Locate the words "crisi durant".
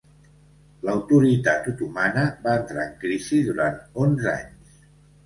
3.05-3.79